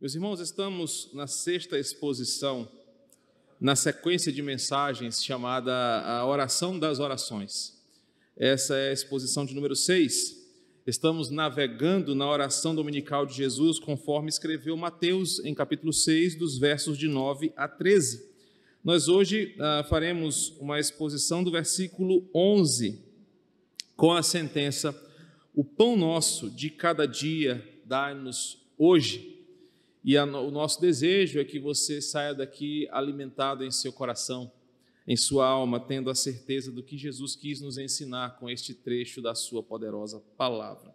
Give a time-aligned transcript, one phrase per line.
[0.00, 2.66] Meus irmãos, estamos na sexta exposição,
[3.60, 7.78] na sequência de mensagens chamada a Oração das Orações.
[8.34, 10.42] Essa é a exposição de número 6.
[10.86, 16.96] Estamos navegando na oração dominical de Jesus, conforme escreveu Mateus em capítulo 6, dos versos
[16.96, 18.26] de 9 a 13.
[18.82, 22.98] Nós hoje ah, faremos uma exposição do versículo 11,
[23.98, 24.98] com a sentença:
[25.54, 29.39] O pão nosso de cada dia dá-nos hoje.
[30.04, 34.50] E a, o nosso desejo é que você saia daqui alimentado em seu coração,
[35.06, 39.20] em sua alma, tendo a certeza do que Jesus quis nos ensinar com este trecho
[39.20, 40.94] da sua poderosa palavra.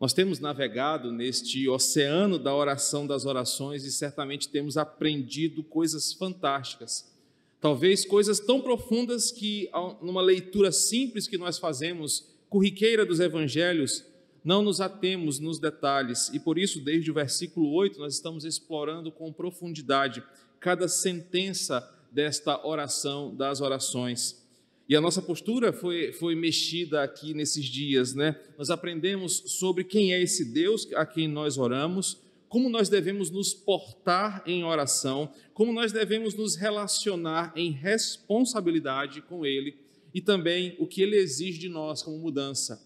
[0.00, 7.10] Nós temos navegado neste oceano da oração das orações e certamente temos aprendido coisas fantásticas.
[7.60, 9.70] Talvez coisas tão profundas que,
[10.02, 14.04] numa leitura simples que nós fazemos, corriqueira dos evangelhos,
[14.46, 19.10] não nos atemos nos detalhes e por isso, desde o versículo 8, nós estamos explorando
[19.10, 20.22] com profundidade
[20.60, 24.46] cada sentença desta oração das orações.
[24.88, 28.40] E a nossa postura foi, foi mexida aqui nesses dias, né?
[28.56, 33.52] Nós aprendemos sobre quem é esse Deus a quem nós oramos, como nós devemos nos
[33.52, 39.76] portar em oração, como nós devemos nos relacionar em responsabilidade com Ele
[40.14, 42.85] e também o que Ele exige de nós como mudança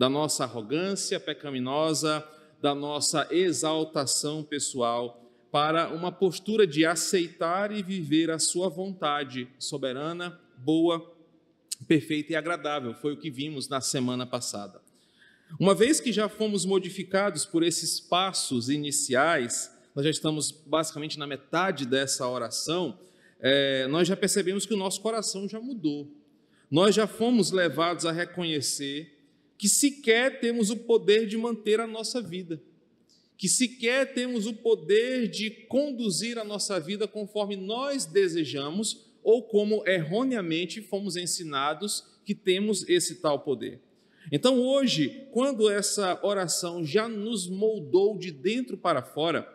[0.00, 2.26] da nossa arrogância pecaminosa,
[2.58, 10.40] da nossa exaltação pessoal, para uma postura de aceitar e viver a sua vontade soberana,
[10.56, 11.14] boa,
[11.86, 12.94] perfeita e agradável.
[12.94, 14.80] Foi o que vimos na semana passada.
[15.58, 21.26] Uma vez que já fomos modificados por esses passos iniciais, nós já estamos basicamente na
[21.26, 22.98] metade dessa oração,
[23.38, 26.10] é, nós já percebemos que o nosso coração já mudou.
[26.70, 29.19] Nós já fomos levados a reconhecer
[29.60, 32.62] que sequer temos o poder de manter a nossa vida,
[33.36, 39.86] que sequer temos o poder de conduzir a nossa vida conforme nós desejamos ou como
[39.86, 43.82] erroneamente fomos ensinados que temos esse tal poder.
[44.32, 49.46] Então, hoje, quando essa oração já nos moldou de dentro para fora,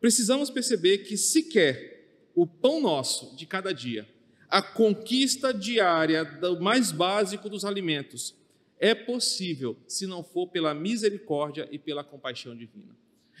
[0.00, 4.08] precisamos perceber que sequer o pão nosso de cada dia,
[4.48, 8.39] a conquista diária do mais básico dos alimentos,
[8.80, 12.96] é possível se não for pela misericórdia e pela compaixão divina.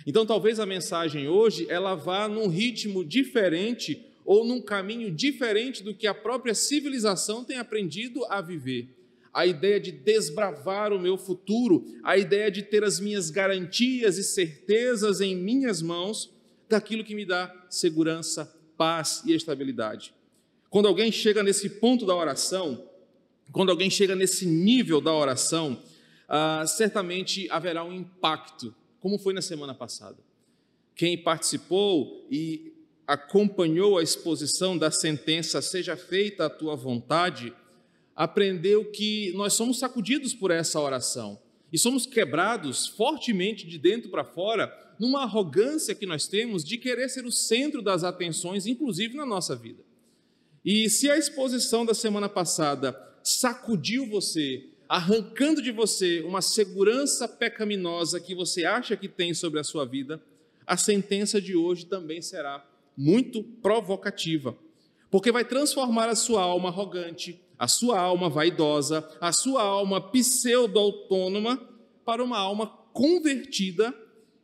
[0.06, 5.94] Então, talvez a mensagem hoje ela vá num ritmo diferente ou num caminho diferente do
[5.94, 8.88] que a própria civilização tem aprendido a viver.
[9.32, 14.24] A ideia de desbravar o meu futuro, a ideia de ter as minhas garantias e
[14.24, 16.32] certezas em minhas mãos
[16.68, 20.12] daquilo que me dá segurança, paz e estabilidade.
[20.68, 22.89] Quando alguém chega nesse ponto da oração,
[23.52, 25.82] quando alguém chega nesse nível da oração,
[26.28, 30.18] ah, certamente haverá um impacto, como foi na semana passada.
[30.94, 32.72] Quem participou e
[33.06, 37.52] acompanhou a exposição da sentença Seja feita a tua vontade,
[38.14, 41.40] aprendeu que nós somos sacudidos por essa oração
[41.72, 47.08] e somos quebrados fortemente de dentro para fora numa arrogância que nós temos de querer
[47.08, 49.82] ser o centro das atenções, inclusive na nossa vida.
[50.64, 52.92] E se a exposição da semana passada
[53.22, 59.64] sacudiu você, arrancando de você uma segurança pecaminosa que você acha que tem sobre a
[59.64, 60.22] sua vida,
[60.66, 62.64] a sentença de hoje também será
[62.96, 64.56] muito provocativa,
[65.10, 71.60] porque vai transformar a sua alma arrogante, a sua alma vaidosa, a sua alma pseudo-autônoma
[72.04, 73.94] para uma alma convertida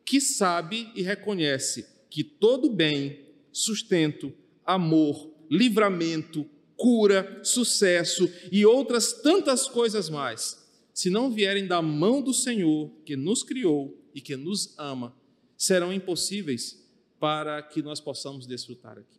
[0.05, 3.21] que sabe e reconhece que todo bem,
[3.53, 4.33] sustento,
[4.65, 12.33] amor, livramento, cura, sucesso e outras tantas coisas mais, se não vierem da mão do
[12.33, 15.15] Senhor que nos criou e que nos ama,
[15.57, 16.83] serão impossíveis
[17.19, 19.19] para que nós possamos desfrutar aqui.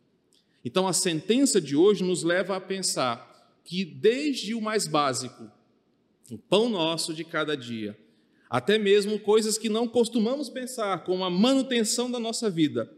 [0.63, 5.51] Então a sentença de hoje nos leva a pensar que desde o mais básico,
[6.31, 7.97] o pão nosso de cada dia,
[8.49, 12.91] até mesmo coisas que não costumamos pensar, como a manutenção da nossa vida,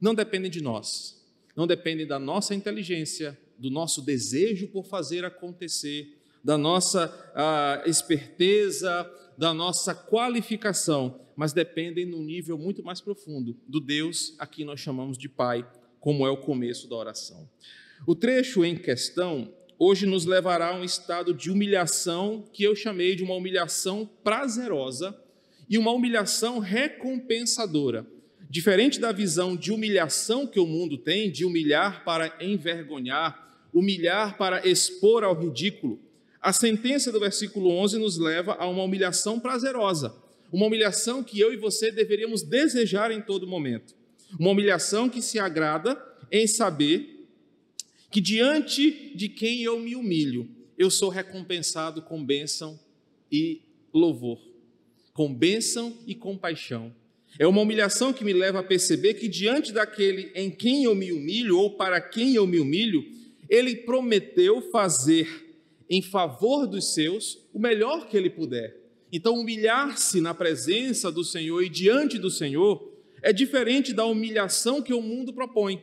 [0.00, 1.22] não dependem de nós,
[1.54, 9.10] não dependem da nossa inteligência, do nosso desejo por fazer acontecer, da nossa ah, esperteza,
[9.36, 14.80] da nossa qualificação, mas dependem num nível muito mais profundo do Deus a quem nós
[14.80, 15.68] chamamos de Pai,
[16.00, 17.48] como é o começo da oração.
[18.06, 23.14] O trecho em questão hoje nos levará a um estado de humilhação que eu chamei
[23.14, 25.18] de uma humilhação prazerosa
[25.68, 28.06] e uma humilhação recompensadora.
[28.48, 33.45] Diferente da visão de humilhação que o mundo tem, de humilhar para envergonhar,
[33.78, 36.00] humilhar para expor ao ridículo,
[36.40, 40.14] a sentença do versículo 11 nos leva a uma humilhação prazerosa,
[40.50, 43.94] uma humilhação que eu e você deveríamos desejar em todo momento.
[44.40, 46.02] Uma humilhação que se agrada
[46.32, 47.26] em saber
[48.10, 52.80] que diante de quem eu me humilho, eu sou recompensado com bênção
[53.30, 53.60] e
[53.92, 54.40] louvor,
[55.12, 56.94] com bênção e compaixão.
[57.38, 61.12] É uma humilhação que me leva a perceber que diante daquele em quem eu me
[61.12, 63.04] humilho ou para quem eu me humilho,
[63.48, 65.46] ele prometeu fazer
[65.88, 68.76] em favor dos seus o melhor que ele puder.
[69.12, 74.92] Então, humilhar-se na presença do Senhor e diante do Senhor é diferente da humilhação que
[74.92, 75.82] o mundo propõe,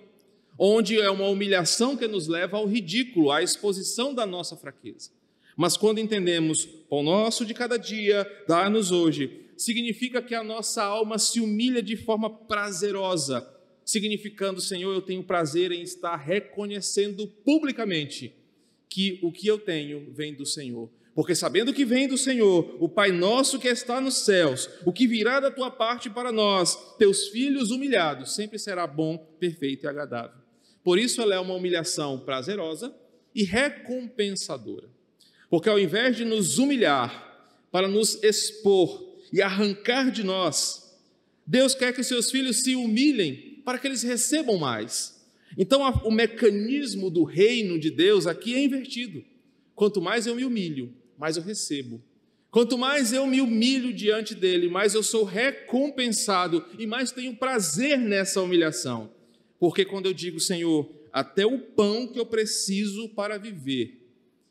[0.58, 5.10] onde é uma humilhação que nos leva ao ridículo, à exposição da nossa fraqueza.
[5.56, 11.18] Mas quando entendemos, pão nosso de cada dia, dá-nos hoje, significa que a nossa alma
[11.18, 13.42] se humilha de forma prazerosa,
[13.86, 18.34] significando, Senhor, eu tenho prazer em estar reconhecendo publicamente
[18.90, 20.90] que o que eu tenho vem do Senhor.
[21.16, 25.08] Porque sabendo que vem do Senhor, o Pai nosso que está nos céus, o que
[25.08, 30.42] virá da tua parte para nós, teus filhos humilhados, sempre será bom, perfeito e agradável.
[30.84, 32.94] Por isso ela é uma humilhação prazerosa
[33.34, 34.90] e recompensadora.
[35.50, 37.32] Porque ao invés de nos humilhar
[37.72, 40.98] para nos expor e arrancar de nós,
[41.46, 45.22] Deus quer que seus filhos se humilhem para que eles recebam mais.
[45.58, 49.24] Então o mecanismo do reino de Deus aqui é invertido.
[49.76, 52.02] Quanto mais eu me humilho, mais eu recebo.
[52.52, 57.98] Quanto mais eu me humilho diante dele, mais eu sou recompensado e mais tenho prazer
[57.98, 59.12] nessa humilhação.
[59.60, 64.04] Porque quando eu digo, Senhor, até o pão que eu preciso para viver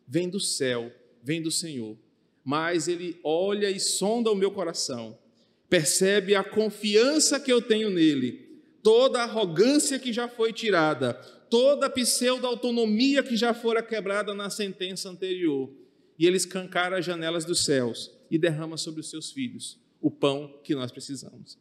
[0.09, 0.93] vem do céu,
[1.23, 1.97] vem do Senhor.
[2.45, 5.17] Mas ele olha e sonda o meu coração,
[5.69, 8.42] percebe a confiança que eu tenho nele,
[8.83, 11.15] toda a arrogância que já foi tirada,
[11.49, 15.71] toda a pseudo-autonomia que já fora quebrada na sentença anterior.
[16.19, 20.61] E ele escancara as janelas dos céus e derrama sobre os seus filhos o pão
[20.65, 21.57] que nós precisamos.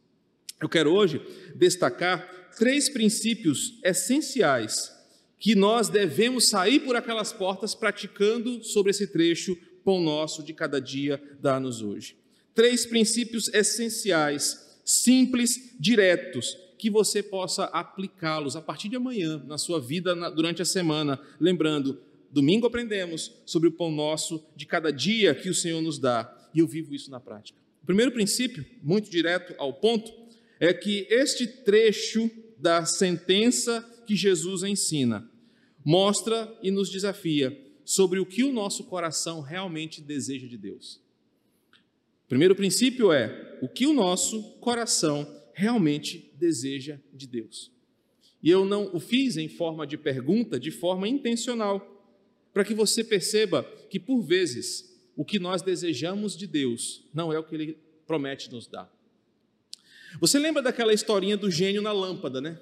[0.60, 1.20] Eu quero hoje
[1.54, 4.92] destacar três princípios essenciais
[5.38, 10.80] que nós devemos sair por aquelas portas praticando sobre esse trecho pão nosso de cada
[10.80, 12.16] dia dá-nos hoje.
[12.54, 19.80] Três princípios essenciais, simples, diretos, que você possa aplicá-los a partir de amanhã na sua
[19.80, 25.48] vida durante a semana, lembrando, domingo aprendemos sobre o pão nosso de cada dia que
[25.48, 27.56] o Senhor nos dá, e eu vivo isso na prática.
[27.84, 30.12] O primeiro princípio, muito direto ao ponto,
[30.58, 35.30] é que este trecho da sentença que Jesus ensina
[35.84, 41.00] mostra e nos desafia sobre o que o nosso coração realmente deseja de Deus.
[42.24, 47.70] O primeiro princípio é o que o nosso coração realmente deseja de Deus.
[48.42, 51.88] E eu não o fiz em forma de pergunta, de forma intencional,
[52.52, 57.38] para que você perceba que, por vezes, o que nós desejamos de Deus não é
[57.38, 58.92] o que Ele promete nos dar.
[60.20, 62.58] Você lembra daquela historinha do gênio na lâmpada, né?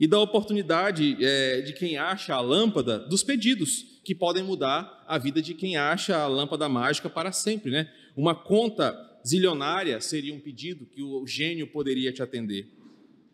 [0.00, 5.18] E da oportunidade é, de quem acha a lâmpada dos pedidos, que podem mudar a
[5.18, 7.92] vida de quem acha a lâmpada mágica para sempre, né?
[8.16, 8.96] Uma conta
[9.26, 12.77] zilionária seria um pedido que o gênio poderia te atender.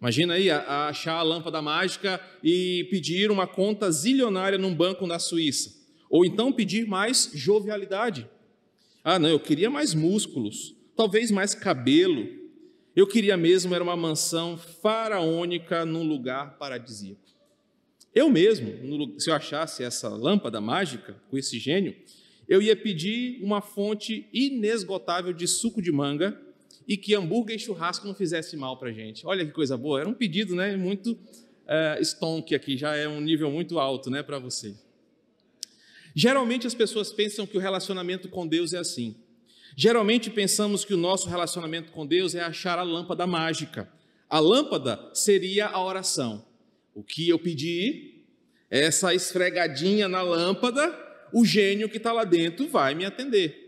[0.05, 5.19] Imagina aí a, achar a lâmpada mágica e pedir uma conta zilionária num banco na
[5.19, 5.75] Suíça.
[6.11, 8.29] Ou então pedir mais jovialidade.
[9.03, 12.29] Ah, não, eu queria mais músculos, talvez mais cabelo,
[12.95, 17.23] eu queria mesmo era uma mansão faraônica num lugar paradisíaco.
[18.15, 21.97] Eu mesmo, se eu achasse essa lâmpada mágica com esse gênio,
[22.47, 26.39] eu ia pedir uma fonte inesgotável de suco de manga
[26.87, 29.27] e que hambúrguer e churrasco não fizesse mal para a gente.
[29.27, 30.01] Olha que coisa boa.
[30.01, 30.77] Era um pedido, né?
[30.77, 31.19] Muito
[31.67, 34.75] é, stonk aqui, já é um nível muito alto, né, para você.
[36.15, 39.17] Geralmente as pessoas pensam que o relacionamento com Deus é assim.
[39.77, 43.89] Geralmente pensamos que o nosso relacionamento com Deus é achar a lâmpada mágica.
[44.31, 46.45] A lâmpada seria a oração.
[46.95, 48.23] O que eu pedi,
[48.71, 50.97] essa esfregadinha na lâmpada,
[51.33, 53.64] o gênio que está lá dentro vai me atender.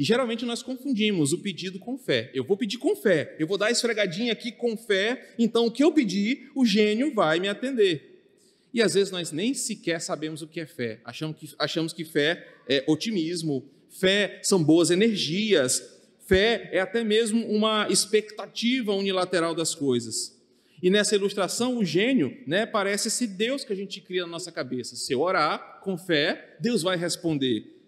[0.00, 2.30] E geralmente nós confundimos o pedido com fé.
[2.32, 5.84] Eu vou pedir com fé, eu vou dar esfregadinha aqui com fé, então o que
[5.84, 8.24] eu pedir, o gênio vai me atender.
[8.72, 11.00] E às vezes nós nem sequer sabemos o que é fé.
[11.04, 15.82] Achamos que, achamos que fé é otimismo, Fé são boas energias.
[16.26, 20.38] Fé é até mesmo uma expectativa unilateral das coisas.
[20.82, 24.50] E nessa ilustração, o gênio né, parece esse Deus que a gente cria na nossa
[24.50, 24.96] cabeça.
[24.96, 27.79] Se eu orar com fé, Deus vai responder.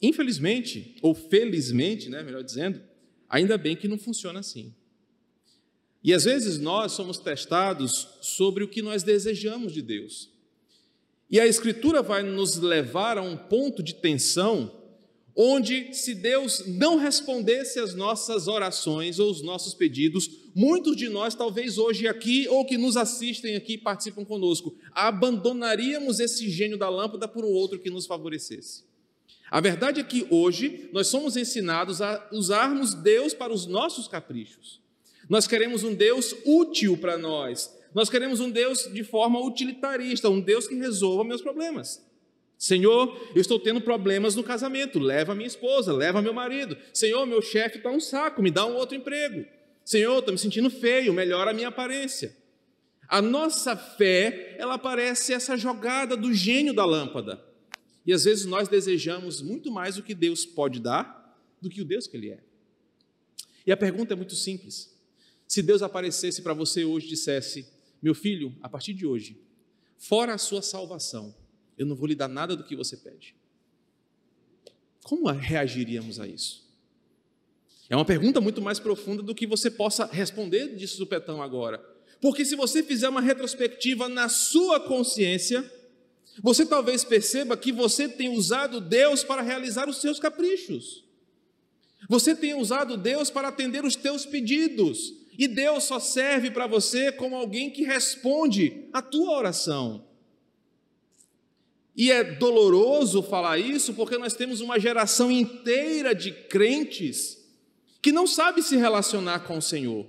[0.00, 2.80] Infelizmente, ou felizmente, né, melhor dizendo,
[3.28, 4.74] ainda bem que não funciona assim.
[6.02, 10.30] E às vezes nós somos testados sobre o que nós desejamos de Deus.
[11.28, 14.72] E a Escritura vai nos levar a um ponto de tensão
[15.38, 21.34] onde, se Deus não respondesse às nossas orações ou os nossos pedidos, muitos de nós,
[21.34, 26.88] talvez hoje aqui ou que nos assistem aqui e participam conosco, abandonaríamos esse gênio da
[26.88, 28.84] lâmpada por um outro que nos favorecesse.
[29.50, 34.80] A verdade é que hoje nós somos ensinados a usarmos Deus para os nossos caprichos.
[35.28, 37.74] Nós queremos um Deus útil para nós.
[37.94, 42.04] Nós queremos um Deus de forma utilitarista, um Deus que resolva meus problemas.
[42.58, 46.76] Senhor, eu estou tendo problemas no casamento, leva minha esposa, leva meu marido.
[46.92, 49.44] Senhor, meu chefe está um saco, me dá um outro emprego.
[49.84, 52.34] Senhor, estou me sentindo feio, melhora a minha aparência.
[53.08, 57.40] A nossa fé, ela parece essa jogada do gênio da lâmpada.
[58.06, 61.84] E às vezes nós desejamos muito mais o que Deus pode dar do que o
[61.84, 62.40] Deus que Ele é.
[63.66, 64.94] E a pergunta é muito simples.
[65.48, 67.66] Se Deus aparecesse para você hoje e dissesse:
[68.00, 69.40] Meu filho, a partir de hoje,
[69.98, 71.34] fora a sua salvação,
[71.76, 73.34] eu não vou lhe dar nada do que você pede.
[75.02, 76.64] Como reagiríamos a isso?
[77.88, 81.78] É uma pergunta muito mais profunda do que você possa responder de supetão agora.
[82.20, 85.62] Porque se você fizer uma retrospectiva na sua consciência,
[86.42, 91.04] você talvez perceba que você tem usado Deus para realizar os seus caprichos.
[92.08, 95.14] Você tem usado Deus para atender os teus pedidos.
[95.38, 100.06] E Deus só serve para você como alguém que responde a tua oração.
[101.94, 107.38] E é doloroso falar isso porque nós temos uma geração inteira de crentes
[108.02, 110.06] que não sabe se relacionar com o Senhor.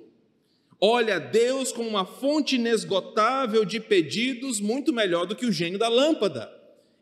[0.80, 5.88] Olha Deus como uma fonte inesgotável de pedidos muito melhor do que o gênio da
[5.88, 6.52] lâmpada.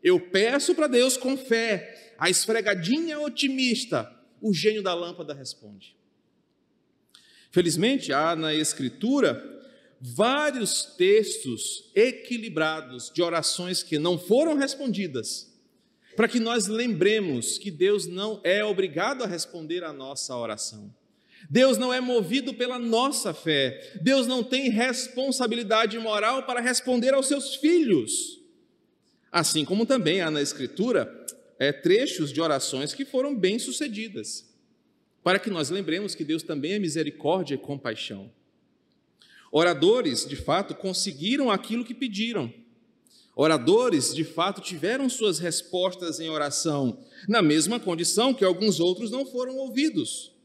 [0.02, 5.96] Eu peço para Deus com fé, a esfregadinha otimista, o gênio da lâmpada responde.
[7.50, 9.56] Felizmente, há na Escritura
[10.00, 15.52] vários textos equilibrados de orações que não foram respondidas,
[16.14, 20.94] para que nós lembremos que Deus não é obrigado a responder a nossa oração.
[21.48, 23.98] Deus não é movido pela nossa fé.
[24.00, 28.40] Deus não tem responsabilidade moral para responder aos seus filhos.
[29.30, 31.26] Assim como também há na Escritura
[31.58, 34.46] é, trechos de orações que foram bem-sucedidas,
[35.22, 38.30] para que nós lembremos que Deus também é misericórdia e compaixão.
[39.50, 42.52] Oradores, de fato, conseguiram aquilo que pediram.
[43.34, 49.26] Oradores, de fato, tiveram suas respostas em oração, na mesma condição que alguns outros não
[49.26, 50.35] foram ouvidos.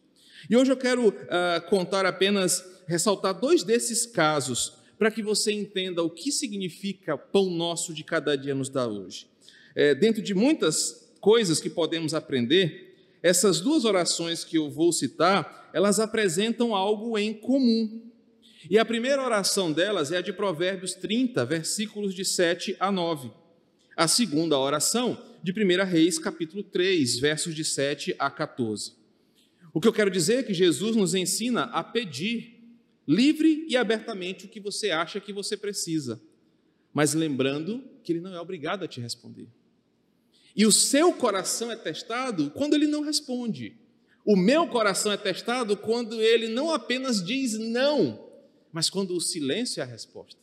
[0.49, 6.03] E hoje eu quero uh, contar apenas, ressaltar dois desses casos, para que você entenda
[6.03, 9.27] o que significa pão nosso de cada dia nos dá hoje.
[9.75, 15.69] É, dentro de muitas coisas que podemos aprender, essas duas orações que eu vou citar,
[15.73, 18.01] elas apresentam algo em comum.
[18.69, 23.31] E a primeira oração delas é a de Provérbios 30, versículos de 7 a 9.
[23.95, 29.00] A segunda oração, de 1 Reis, capítulo 3, versos de 7 a 14.
[29.73, 32.61] O que eu quero dizer é que Jesus nos ensina a pedir
[33.07, 36.21] livre e abertamente o que você acha que você precisa,
[36.93, 39.47] mas lembrando que Ele não é obrigado a te responder.
[40.55, 43.77] E o seu coração é testado quando Ele não responde.
[44.25, 48.29] O meu coração é testado quando Ele não apenas diz não,
[48.71, 50.39] mas quando o silêncio é a resposta.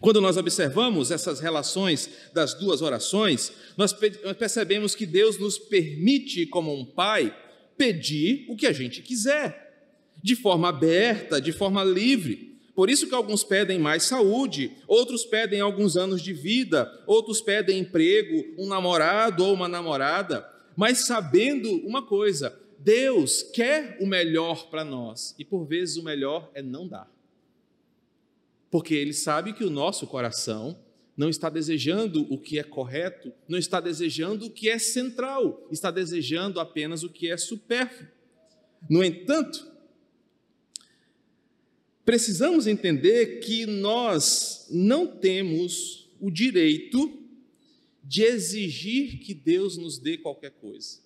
[0.00, 6.74] Quando nós observamos essas relações das duas orações, nós percebemos que Deus nos permite, como
[6.74, 7.34] um pai,
[7.80, 9.88] pedir o que a gente quiser,
[10.22, 12.54] de forma aberta, de forma livre.
[12.74, 17.78] Por isso que alguns pedem mais saúde, outros pedem alguns anos de vida, outros pedem
[17.78, 20.46] emprego, um namorado ou uma namorada,
[20.76, 26.50] mas sabendo uma coisa, Deus quer o melhor para nós e por vezes o melhor
[26.52, 27.10] é não dar.
[28.70, 30.78] Porque Ele sabe que o nosso coração
[31.20, 35.90] não está desejando o que é correto, não está desejando o que é central, está
[35.90, 38.08] desejando apenas o que é supérfluo.
[38.88, 39.70] No entanto,
[42.06, 47.22] precisamos entender que nós não temos o direito
[48.02, 51.00] de exigir que Deus nos dê qualquer coisa.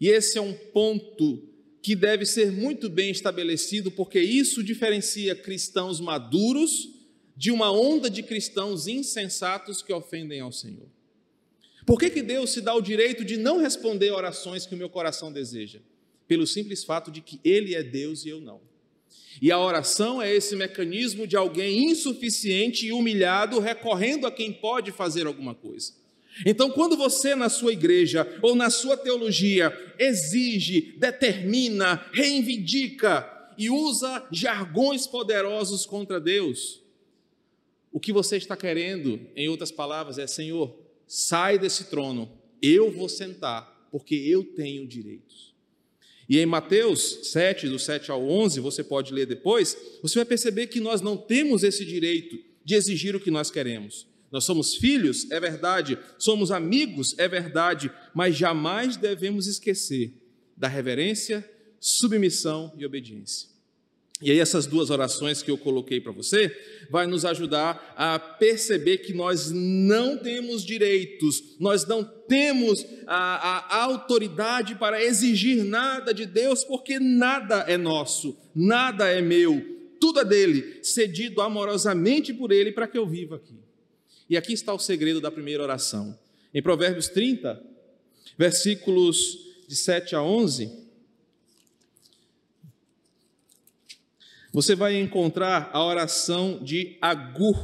[0.00, 1.48] E esse é um ponto
[1.82, 6.99] que deve ser muito bem estabelecido, porque isso diferencia cristãos maduros
[7.40, 10.86] de uma onda de cristãos insensatos que ofendem ao Senhor.
[11.86, 14.90] Por que, que Deus se dá o direito de não responder orações que o meu
[14.90, 15.78] coração deseja?
[16.28, 18.60] Pelo simples fato de que Ele é Deus e eu não.
[19.40, 24.92] E a oração é esse mecanismo de alguém insuficiente e humilhado recorrendo a quem pode
[24.92, 25.94] fazer alguma coisa.
[26.44, 34.26] Então, quando você na sua igreja ou na sua teologia exige, determina, reivindica e usa
[34.30, 36.80] jargões poderosos contra Deus,
[37.92, 42.30] o que você está querendo, em outras palavras, é: Senhor, sai desse trono,
[42.62, 45.54] eu vou sentar porque eu tenho direitos.
[46.28, 50.68] E em Mateus 7, do 7 ao 11, você pode ler depois, você vai perceber
[50.68, 54.06] que nós não temos esse direito de exigir o que nós queremos.
[54.30, 60.12] Nós somos filhos, é verdade, somos amigos, é verdade, mas jamais devemos esquecer
[60.56, 61.44] da reverência,
[61.80, 63.49] submissão e obediência.
[64.22, 66.54] E aí essas duas orações que eu coloquei para você
[66.90, 73.82] vai nos ajudar a perceber que nós não temos direitos, nós não temos a, a
[73.84, 79.64] autoridade para exigir nada de Deus, porque nada é nosso, nada é meu,
[79.98, 83.54] tudo é dele, cedido amorosamente por ele para que eu viva aqui.
[84.28, 86.16] E aqui está o segredo da primeira oração.
[86.52, 87.60] Em Provérbios 30,
[88.36, 90.70] versículos de 7 a 11,
[94.52, 97.56] você vai encontrar a oração de Agur.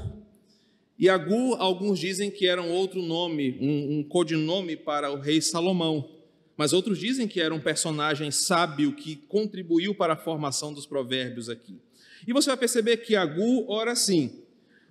[0.98, 5.40] E Agur, alguns dizem que era um outro nome, um, um codinome para o rei
[5.40, 6.08] Salomão.
[6.56, 11.50] Mas outros dizem que era um personagem sábio que contribuiu para a formação dos provérbios
[11.50, 11.78] aqui.
[12.26, 14.42] E você vai perceber que Agur ora assim: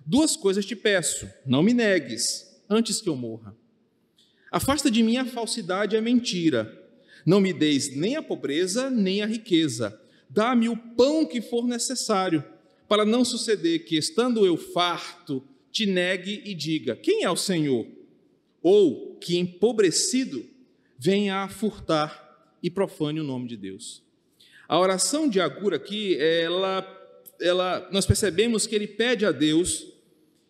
[0.04, 3.56] Duas coisas te peço, não me negues, antes que eu morra.
[4.52, 6.84] Afasta de mim a falsidade e a mentira.
[7.24, 12.44] Não me deis nem a pobreza, nem a riqueza dá-me o pão que for necessário,
[12.88, 17.86] para não suceder que, estando eu farto, te negue e diga: Quem é o Senhor?
[18.62, 20.44] Ou que, empobrecido,
[20.98, 24.02] venha a furtar e profane o nome de Deus.
[24.68, 26.84] A oração de Agur aqui, ela,
[27.40, 29.86] ela, nós percebemos que ele pede a Deus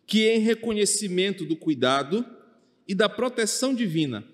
[0.07, 2.25] que, em reconhecimento do cuidado
[2.89, 4.25] e da proteção divina,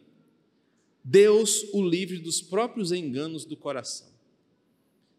[1.03, 4.12] Deus o livre dos próprios enganos do coração.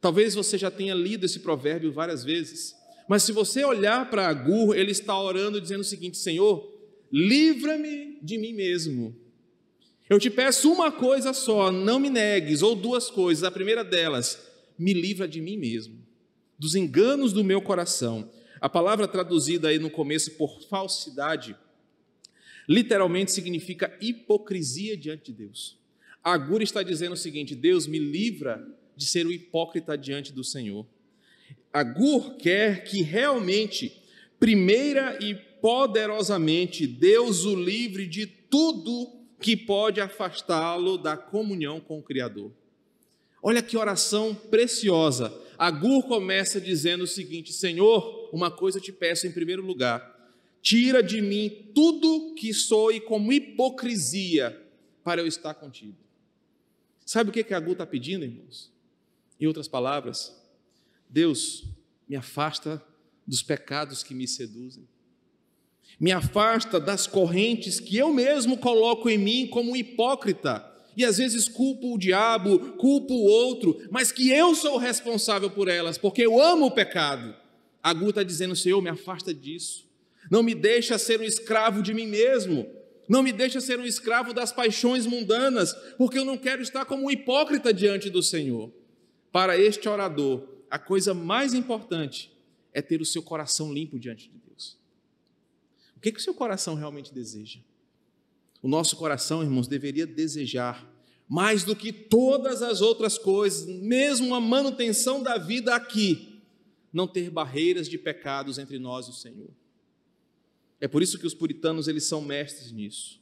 [0.03, 2.75] Talvez você já tenha lido esse provérbio várias vezes,
[3.07, 6.69] mas se você olhar para Agur, ele está orando dizendo o seguinte: Senhor,
[7.10, 9.15] livra-me de mim mesmo.
[10.10, 13.45] Eu te peço uma coisa só, não me negues, ou duas coisas.
[13.45, 14.45] A primeira delas,
[14.77, 15.98] me livra de mim mesmo,
[16.60, 18.29] dos enganos do meu coração.
[18.60, 21.55] A palavra traduzida aí no começo por falsidade,
[22.67, 25.80] literalmente significa hipocrisia diante de Deus.
[26.21, 30.86] Agur está dizendo o seguinte: Deus me livra de ser o hipócrita diante do Senhor.
[31.71, 34.01] Agur quer que realmente,
[34.39, 42.03] primeira e poderosamente, Deus o livre de tudo que pode afastá-lo da comunhão com o
[42.03, 42.51] Criador.
[43.41, 45.34] Olha que oração preciosa.
[45.58, 51.21] Agur começa dizendo o seguinte: Senhor, uma coisa te peço em primeiro lugar, tira de
[51.21, 54.62] mim tudo que soe como hipocrisia
[55.03, 55.97] para eu estar contigo.
[57.06, 58.72] Sabe o que, que Agur está pedindo, irmãos?
[59.43, 60.34] Em outras palavras,
[61.10, 61.65] Deus
[62.08, 62.82] me afasta
[63.27, 64.88] dos pecados que me seduzem,
[65.99, 71.49] me afasta das correntes que eu mesmo coloco em mim como hipócrita, e às vezes
[71.49, 76.41] culpo o diabo, culpo o outro, mas que eu sou responsável por elas, porque eu
[76.41, 77.36] amo o pecado.
[77.84, 79.86] Agu está dizendo: Senhor, me afasta disso,
[80.32, 82.65] não me deixa ser um escravo de mim mesmo,
[83.10, 87.08] não me deixa ser um escravo das paixões mundanas, porque eu não quero estar como
[87.08, 88.71] um hipócrita diante do Senhor.
[89.34, 92.32] Para este orador, a coisa mais importante
[92.72, 94.78] é ter o seu coração limpo diante de Deus.
[95.98, 97.60] O que, que o seu coração realmente deseja?
[98.62, 100.88] O nosso coração, irmãos, deveria desejar
[101.28, 106.39] mais do que todas as outras coisas, mesmo a manutenção da vida aqui,
[106.93, 109.50] não ter barreiras de pecados entre nós e o Senhor.
[110.80, 113.19] É por isso que os puritanos eles são mestres nisso.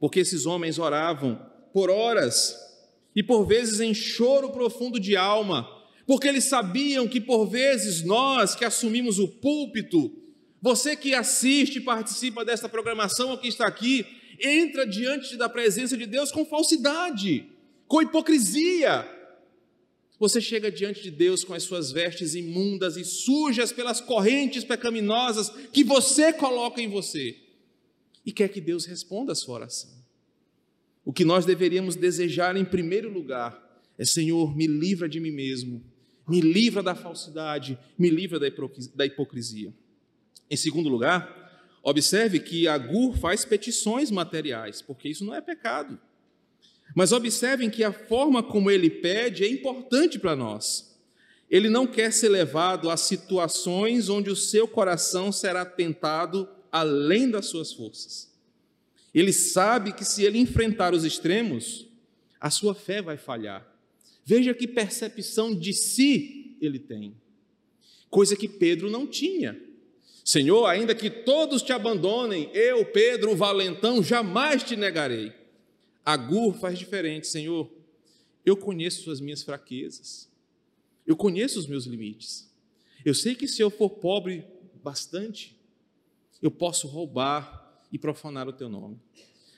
[0.00, 2.71] Porque esses homens oravam por horas
[3.14, 5.68] e por vezes em choro profundo de alma,
[6.06, 10.10] porque eles sabiam que por vezes nós que assumimos o púlpito,
[10.60, 14.06] você que assiste e participa dessa programação ou que está aqui,
[14.40, 17.46] entra diante da presença de Deus com falsidade,
[17.86, 19.08] com hipocrisia.
[20.18, 25.50] Você chega diante de Deus com as suas vestes imundas e sujas pelas correntes pecaminosas
[25.72, 27.36] que você coloca em você
[28.24, 30.01] e quer que Deus responda a sua oração.
[31.04, 35.82] O que nós deveríamos desejar em primeiro lugar é: Senhor, me livra de mim mesmo,
[36.28, 39.72] me livra da falsidade, me livra da hipocrisia.
[40.50, 45.98] Em segundo lugar, observe que Agur faz petições materiais, porque isso não é pecado.
[46.94, 50.92] Mas observem que a forma como ele pede é importante para nós.
[51.50, 57.46] Ele não quer ser levado a situações onde o seu coração será tentado além das
[57.46, 58.31] suas forças.
[59.14, 61.86] Ele sabe que se ele enfrentar os extremos,
[62.40, 63.66] a sua fé vai falhar.
[64.24, 67.14] Veja que percepção de si ele tem,
[68.08, 69.60] coisa que Pedro não tinha.
[70.24, 75.32] Senhor, ainda que todos te abandonem, eu, Pedro, o valentão, jamais te negarei.
[76.04, 77.70] Agur faz diferente, Senhor.
[78.46, 80.30] Eu conheço as minhas fraquezas.
[81.06, 82.48] Eu conheço os meus limites.
[83.04, 84.44] Eu sei que se eu for pobre
[84.82, 85.56] bastante,
[86.40, 87.61] eu posso roubar
[87.92, 88.98] e profanar o teu nome.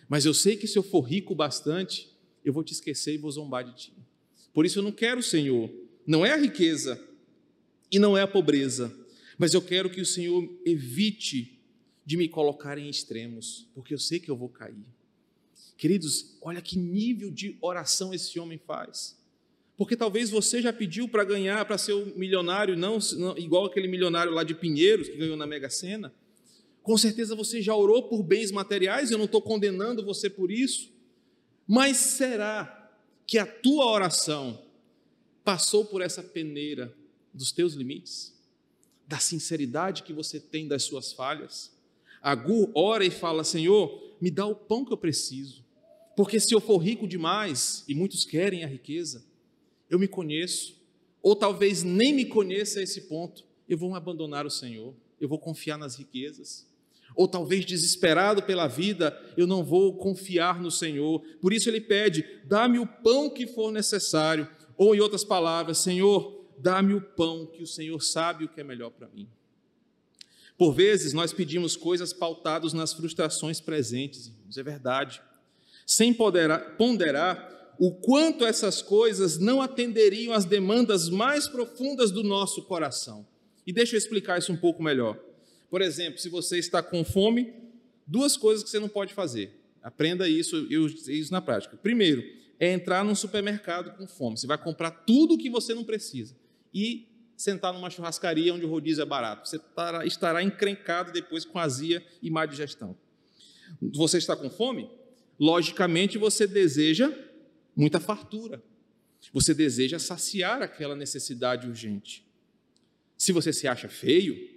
[0.08, 2.10] Mas eu sei que se eu for rico bastante,
[2.44, 3.92] eu vou te esquecer e vou zombar de ti.
[4.52, 5.72] Por isso eu não quero, Senhor,
[6.06, 7.02] não é a riqueza
[7.90, 8.94] e não é a pobreza,
[9.38, 11.58] mas eu quero que o Senhor evite
[12.04, 14.84] de me colocar em extremos, porque eu sei que eu vou cair.
[15.76, 19.18] Queridos, olha que nível de oração esse homem faz.
[19.76, 23.88] Porque talvez você já pediu para ganhar, para ser um milionário, não, não, igual aquele
[23.88, 26.14] milionário lá de Pinheiros que ganhou na Mega Sena.
[26.84, 30.92] Com certeza você já orou por bens materiais, eu não estou condenando você por isso.
[31.66, 32.92] Mas será
[33.26, 34.62] que a tua oração
[35.42, 36.94] passou por essa peneira
[37.32, 38.34] dos teus limites?
[39.08, 41.72] Da sinceridade que você tem das suas falhas?
[42.20, 45.64] Agur ora e fala: Senhor, me dá o pão que eu preciso.
[46.14, 49.24] Porque se eu for rico demais, e muitos querem a riqueza,
[49.88, 50.78] eu me conheço,
[51.22, 55.38] ou talvez nem me conheça a esse ponto, eu vou abandonar o Senhor, eu vou
[55.38, 56.73] confiar nas riquezas.
[57.14, 61.22] Ou talvez desesperado pela vida, eu não vou confiar no Senhor.
[61.40, 64.48] Por isso ele pede: dá-me o pão que for necessário.
[64.76, 68.64] Ou, em outras palavras, Senhor, dá-me o pão que o Senhor sabe o que é
[68.64, 69.28] melhor para mim.
[70.58, 75.22] Por vezes nós pedimos coisas pautadas nas frustrações presentes, irmãos, é verdade
[75.86, 82.62] sem ponderar, ponderar o quanto essas coisas não atenderiam às demandas mais profundas do nosso
[82.62, 83.26] coração.
[83.66, 85.18] E deixa eu explicar isso um pouco melhor.
[85.74, 87.52] Por exemplo, se você está com fome,
[88.06, 89.50] duas coisas que você não pode fazer.
[89.82, 91.76] Aprenda isso e isso na prática.
[91.76, 92.22] Primeiro,
[92.60, 94.38] é entrar num supermercado com fome.
[94.38, 96.36] Você vai comprar tudo o que você não precisa.
[96.72, 99.48] E sentar numa churrascaria onde o rodízio é barato.
[99.48, 99.60] Você
[100.04, 102.96] estará encrencado depois com azia e má digestão.
[103.82, 104.88] Você está com fome?
[105.40, 107.12] logicamente você deseja
[107.74, 108.62] muita fartura.
[109.32, 112.24] Você deseja saciar aquela necessidade urgente.
[113.18, 114.53] Se você se acha feio,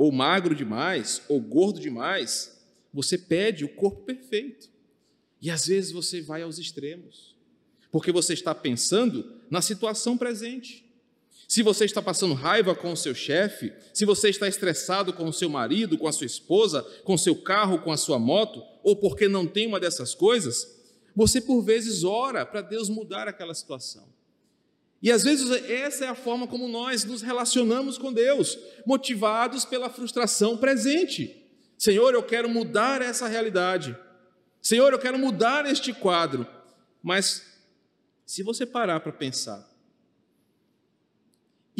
[0.00, 2.58] ou magro demais, ou gordo demais,
[2.90, 4.70] você pede o corpo perfeito.
[5.42, 7.36] E às vezes você vai aos extremos,
[7.92, 10.90] porque você está pensando na situação presente.
[11.46, 15.34] Se você está passando raiva com o seu chefe, se você está estressado com o
[15.34, 18.96] seu marido, com a sua esposa, com o seu carro, com a sua moto, ou
[18.96, 20.80] porque não tem uma dessas coisas,
[21.14, 24.08] você por vezes ora para Deus mudar aquela situação.
[25.02, 29.88] E às vezes essa é a forma como nós nos relacionamos com Deus, motivados pela
[29.88, 31.36] frustração presente.
[31.78, 33.96] Senhor, eu quero mudar essa realidade.
[34.60, 36.46] Senhor, eu quero mudar este quadro.
[37.02, 37.42] Mas
[38.26, 39.70] se você parar para pensar,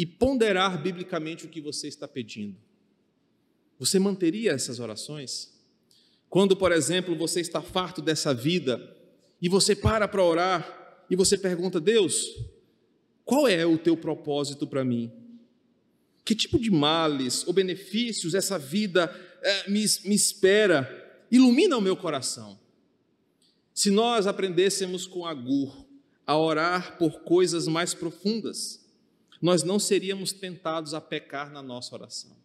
[0.01, 2.57] e ponderar biblicamente o que você está pedindo.
[3.77, 5.53] Você manteria essas orações?
[6.27, 8.81] Quando, por exemplo, você está farto dessa vida
[9.39, 12.35] e você para para orar e você pergunta: Deus,
[13.25, 15.11] qual é o teu propósito para mim?
[16.23, 21.25] Que tipo de males ou benefícios essa vida é, me, me espera?
[21.31, 22.59] Ilumina o meu coração.
[23.73, 25.85] Se nós aprendêssemos com Agur
[26.25, 28.85] a orar por coisas mais profundas,
[29.41, 32.35] nós não seríamos tentados a pecar na nossa oração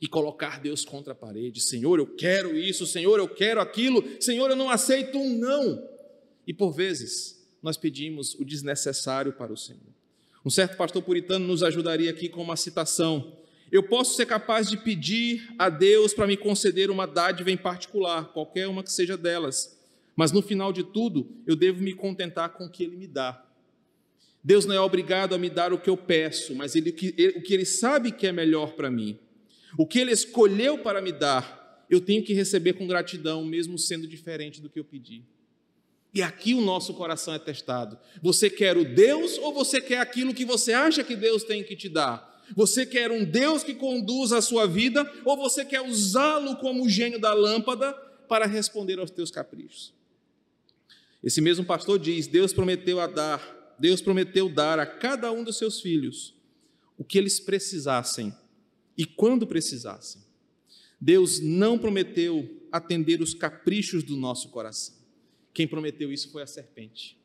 [0.00, 1.60] e colocar Deus contra a parede.
[1.60, 5.88] Senhor, eu quero isso, Senhor, eu quero aquilo, Senhor, eu não aceito um não.
[6.46, 9.94] E por vezes nós pedimos o desnecessário para o Senhor.
[10.44, 13.38] Um certo pastor puritano nos ajudaria aqui com uma citação.
[13.72, 18.32] Eu posso ser capaz de pedir a Deus para me conceder uma dádiva em particular,
[18.32, 19.80] qualquer uma que seja delas,
[20.14, 23.42] mas no final de tudo, eu devo me contentar com o que Ele me dá.
[24.42, 27.54] Deus não é obrigado a me dar o que eu peço, mas ele, o que
[27.54, 29.18] Ele sabe que é melhor para mim.
[29.78, 34.06] O que Ele escolheu para me dar, eu tenho que receber com gratidão, mesmo sendo
[34.06, 35.24] diferente do que eu pedi.
[36.14, 37.98] E aqui o nosso coração é testado.
[38.22, 41.74] Você quer o Deus ou você quer aquilo que você acha que Deus tem que
[41.74, 42.32] te dar?
[42.54, 46.88] Você quer um Deus que conduz a sua vida ou você quer usá-lo como o
[46.88, 47.92] gênio da lâmpada
[48.28, 49.92] para responder aos teus caprichos?
[51.22, 55.58] Esse mesmo pastor diz: Deus prometeu a dar Deus prometeu dar a cada um dos
[55.58, 56.34] seus filhos
[56.96, 58.32] o que eles precisassem
[58.96, 60.22] e quando precisassem.
[61.00, 64.93] Deus não prometeu atender os caprichos do nosso coração.
[65.54, 67.16] Quem prometeu isso foi a serpente.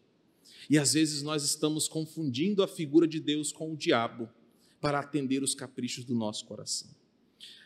[0.69, 4.29] E às vezes nós estamos confundindo a figura de Deus com o diabo
[4.79, 6.89] para atender os caprichos do nosso coração.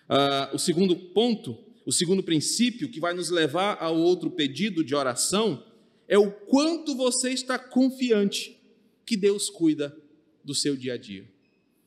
[0.08, 4.95] Ah, o segundo ponto, o segundo princípio que vai nos levar ao outro pedido de
[4.95, 5.65] oração
[6.08, 8.58] é o quanto você está confiante
[9.06, 9.95] que Deus cuida
[10.43, 11.26] do seu dia a dia.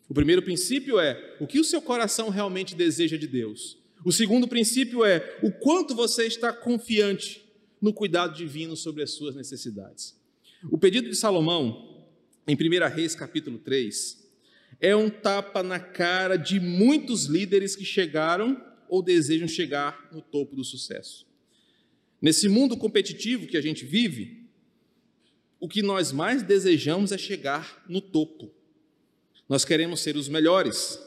[0.08, 3.78] O primeiro princípio é o que o seu coração realmente deseja de Deus.
[4.04, 7.45] O segundo princípio é o quanto você está confiante
[7.80, 10.18] no cuidado divino sobre as suas necessidades.
[10.70, 12.06] O pedido de Salomão,
[12.46, 14.24] em 1 Reis capítulo 3,
[14.80, 20.54] é um tapa na cara de muitos líderes que chegaram ou desejam chegar no topo
[20.56, 21.26] do sucesso.
[22.20, 24.46] Nesse mundo competitivo que a gente vive,
[25.60, 28.52] o que nós mais desejamos é chegar no topo.
[29.48, 31.00] Nós queremos ser os melhores.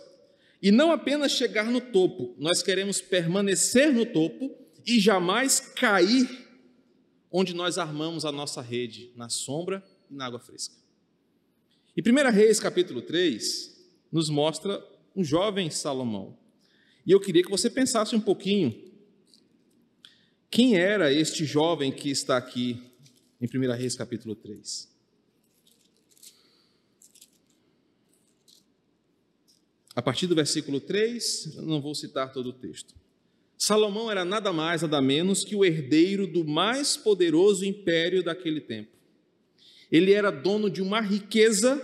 [0.62, 4.55] E não apenas chegar no topo, nós queremos permanecer no topo
[4.86, 6.48] e jamais cair
[7.32, 10.76] onde nós armamos a nossa rede, na sombra e na água fresca.
[11.96, 13.78] E 1 Reis, capítulo 3,
[14.12, 14.84] nos mostra
[15.15, 16.38] um jovem Salomão.
[17.06, 18.89] E eu queria que você pensasse um pouquinho
[20.50, 22.82] quem era este jovem que está aqui
[23.39, 24.89] em 1 Reis, capítulo 3.
[29.96, 32.96] A partir do versículo 3, eu não vou citar todo o texto.
[33.62, 38.89] Salomão era nada mais, nada menos que o herdeiro do mais poderoso império daquele tempo.
[39.91, 41.78] Ele era dono de uma riqueza,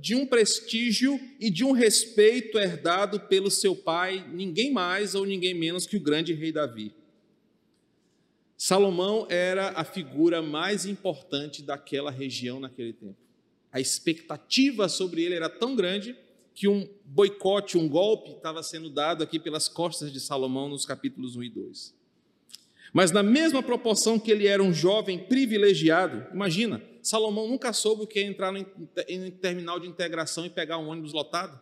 [0.00, 5.52] de um prestígio e de um respeito herdado pelo seu pai, ninguém mais ou ninguém
[5.52, 6.94] menos que o grande rei Davi.
[8.56, 13.18] Salomão era a figura mais importante daquela região naquele tempo.
[13.70, 16.16] A expectativa sobre ele era tão grande
[16.58, 21.36] que um boicote, um golpe estava sendo dado aqui pelas costas de Salomão nos capítulos
[21.36, 21.94] 1 e 2.
[22.92, 28.06] Mas na mesma proporção que ele era um jovem privilegiado, imagina, Salomão nunca soube o
[28.08, 28.52] que é entrar
[29.08, 31.60] em terminal de integração e pegar um ônibus lotado.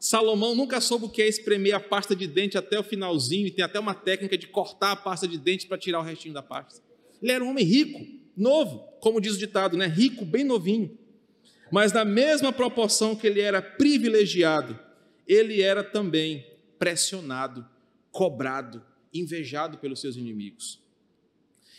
[0.00, 3.52] Salomão nunca soube o que é espremer a pasta de dente até o finalzinho e
[3.52, 6.42] tem até uma técnica de cortar a pasta de dente para tirar o restinho da
[6.42, 6.82] pasta.
[7.22, 8.04] Ele era um homem rico,
[8.36, 9.86] novo, como diz o ditado, né?
[9.86, 10.98] Rico, bem novinho.
[11.70, 14.78] Mas, na mesma proporção que ele era privilegiado,
[15.26, 16.46] ele era também
[16.78, 17.66] pressionado,
[18.10, 20.80] cobrado, invejado pelos seus inimigos.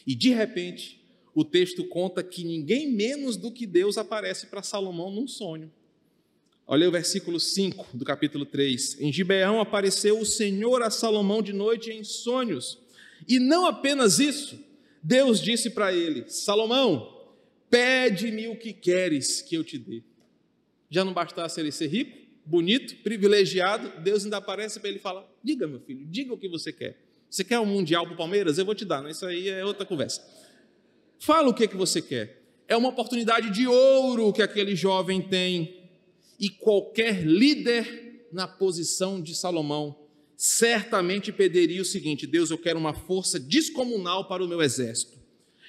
[0.06, 1.02] E, de repente,
[1.34, 5.72] o texto conta que ninguém menos do que Deus aparece para Salomão num sonho.
[6.66, 9.00] Olha o versículo 5 do capítulo 3.
[9.00, 12.80] Em Gibeão apareceu o Senhor a Salomão de noite em sonhos.
[13.28, 14.60] E não apenas isso,
[15.02, 17.17] Deus disse para ele: Salomão,
[17.70, 20.04] Pede-me o que queres que eu te dê.
[20.90, 25.68] Já não bastasse ele ser rico, bonito, privilegiado, Deus ainda aparece para ele falar: Diga,
[25.68, 26.98] meu filho, diga o que você quer.
[27.30, 28.58] Você quer um Mundial para o Palmeiras?
[28.58, 30.26] Eu vou te dar, isso aí é outra conversa.
[31.20, 32.42] Fala o que, que você quer.
[32.68, 35.90] É uma oportunidade de ouro que aquele jovem tem.
[36.40, 42.94] E qualquer líder na posição de Salomão certamente pediria o seguinte: Deus, eu quero uma
[42.94, 45.18] força descomunal para o meu exército.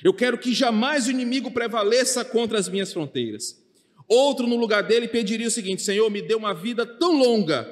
[0.03, 3.61] Eu quero que jamais o inimigo prevaleça contra as minhas fronteiras.
[4.07, 7.67] Outro no lugar dele pediria o seguinte: Senhor, me dê uma vida tão longa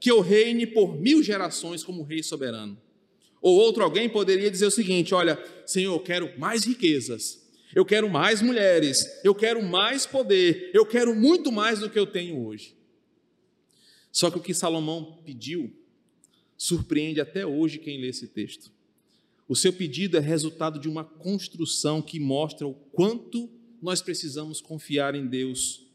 [0.00, 2.80] que eu reine por mil gerações como rei soberano.
[3.40, 8.08] Ou outro alguém poderia dizer o seguinte: Olha, Senhor, eu quero mais riquezas, eu quero
[8.08, 12.74] mais mulheres, eu quero mais poder, eu quero muito mais do que eu tenho hoje.
[14.10, 15.70] Só que o que Salomão pediu
[16.56, 18.72] surpreende até hoje quem lê esse texto.
[19.46, 23.50] O seu pedido é resultado de uma construção que mostra o quanto
[23.82, 25.86] nós precisamos confiar em Deus,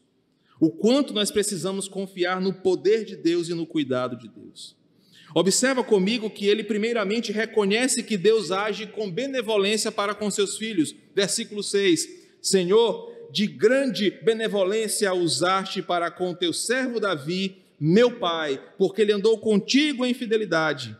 [0.60, 4.76] o quanto nós precisamos confiar no poder de Deus e no cuidado de Deus.
[5.34, 10.94] Observa comigo que ele primeiramente reconhece que Deus age com benevolência para com seus filhos.
[11.14, 12.08] Versículo 6:
[12.40, 19.38] Senhor, de grande benevolência usaste para com teu servo Davi, meu pai, porque ele andou
[19.38, 20.96] contigo em fidelidade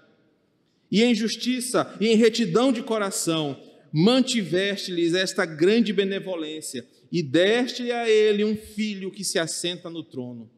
[0.90, 3.61] e em justiça e em retidão de coração,
[3.92, 10.50] mantiveste-lhes esta grande benevolência e deste a ele um filho que se assenta no trono.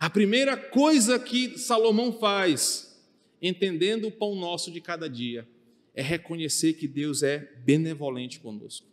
[0.00, 2.96] A primeira coisa que Salomão faz,
[3.42, 5.46] entendendo o pão nosso de cada dia,
[5.94, 8.86] é reconhecer que Deus é benevolente conosco.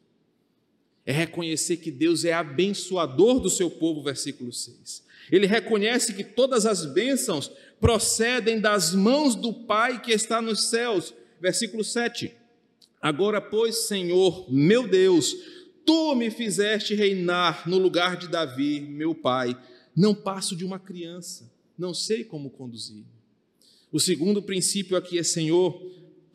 [1.06, 5.06] É reconhecer que Deus é abençoador do seu povo, versículo 6.
[5.32, 11.14] Ele reconhece que todas as bênçãos procedem das mãos do Pai que está nos céus.
[11.40, 12.32] Versículo 7.
[13.02, 15.36] Agora, pois, Senhor, meu Deus,
[15.86, 19.56] tu me fizeste reinar no lugar de Davi, meu pai.
[19.96, 23.06] Não passo de uma criança, não sei como conduzir.
[23.92, 25.80] O segundo princípio aqui é: Senhor,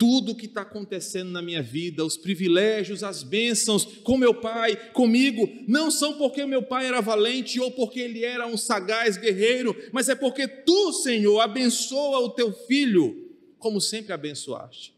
[0.01, 4.75] tudo o que está acontecendo na minha vida, os privilégios, as bênçãos com meu pai,
[4.93, 9.77] comigo, não são porque meu pai era valente ou porque ele era um sagaz guerreiro,
[9.93, 14.95] mas é porque tu, Senhor, abençoa o teu filho, como sempre abençoaste.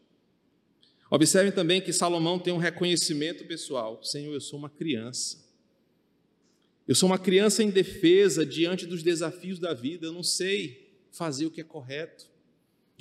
[1.11, 5.45] Observem também que Salomão tem um reconhecimento pessoal: Senhor, eu sou uma criança.
[6.87, 11.51] Eu sou uma criança indefesa diante dos desafios da vida, eu não sei fazer o
[11.51, 12.32] que é correto.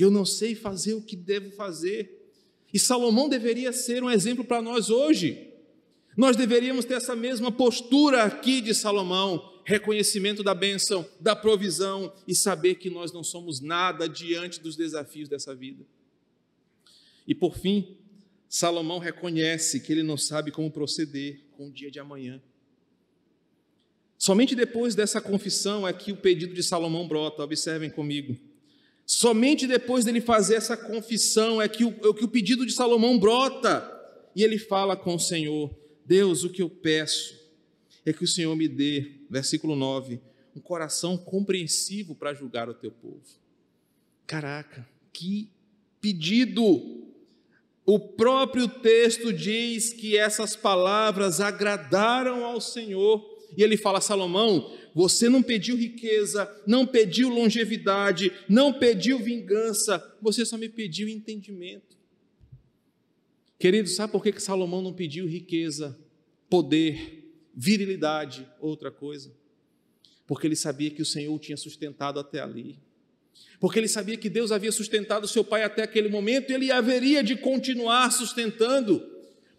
[0.01, 2.33] Eu não sei fazer o que devo fazer.
[2.73, 5.53] E Salomão deveria ser um exemplo para nós hoje.
[6.17, 12.33] Nós deveríamos ter essa mesma postura aqui de Salomão, reconhecimento da bênção, da provisão e
[12.33, 15.85] saber que nós não somos nada diante dos desafios dessa vida.
[17.27, 17.95] E por fim,
[18.49, 22.41] Salomão reconhece que ele não sabe como proceder com o dia de amanhã.
[24.17, 28.50] Somente depois dessa confissão é que o pedido de Salomão brota, observem comigo.
[29.05, 33.19] Somente depois dele fazer essa confissão é que o, é que o pedido de Salomão
[33.19, 33.89] brota
[34.35, 37.39] e ele fala com o Senhor: Deus, o que eu peço
[38.05, 40.19] é que o Senhor me dê, versículo 9,
[40.55, 43.21] um coração compreensivo para julgar o teu povo.
[44.25, 45.49] Caraca, que
[45.99, 46.99] pedido!
[47.85, 53.30] O próprio texto diz que essas palavras agradaram ao Senhor.
[53.57, 60.45] E ele fala: Salomão, você não pediu riqueza, não pediu longevidade, não pediu vingança, você
[60.45, 61.97] só me pediu entendimento.
[63.59, 65.97] Querido, sabe por que Salomão não pediu riqueza,
[66.49, 69.31] poder, virilidade, outra coisa?
[70.25, 72.79] Porque ele sabia que o Senhor o tinha sustentado até ali.
[73.59, 77.23] Porque ele sabia que Deus havia sustentado seu pai até aquele momento e ele haveria
[77.23, 79.07] de continuar sustentando.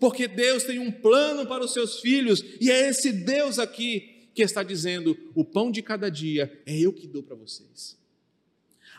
[0.03, 4.43] Porque Deus tem um plano para os seus filhos e é esse Deus aqui que
[4.43, 7.97] está dizendo: o pão de cada dia é eu que dou para vocês.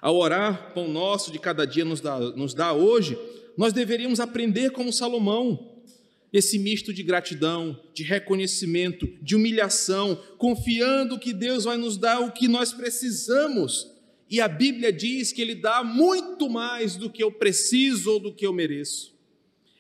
[0.01, 3.19] Ao orar, pão nosso de cada dia nos dá, nos dá hoje,
[3.57, 5.75] nós deveríamos aprender como Salomão,
[6.31, 12.31] esse misto de gratidão, de reconhecimento, de humilhação, confiando que Deus vai nos dar o
[12.31, 13.91] que nós precisamos.
[14.29, 18.33] E a Bíblia diz que Ele dá muito mais do que eu preciso ou do
[18.33, 19.12] que eu mereço.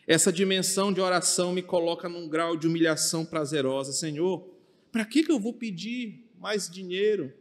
[0.05, 3.93] Essa dimensão de oração me coloca num grau de humilhação prazerosa.
[3.93, 4.47] Senhor,
[4.91, 7.33] para que, que eu vou pedir mais dinheiro?